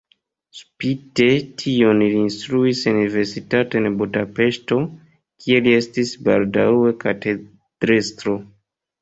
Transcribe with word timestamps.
Spite 0.59 1.25
tion 1.63 2.01
li 2.03 2.07
instruis 2.21 2.81
en 2.93 2.97
universitato 3.01 3.81
en 3.83 3.99
Budapeŝto, 3.99 4.79
kie 5.45 5.61
li 5.69 5.77
estis 5.83 6.15
baldaŭe 6.31 6.97
katedrestro. 7.07 8.37